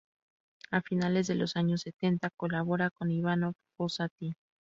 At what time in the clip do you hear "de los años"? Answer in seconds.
1.27-1.81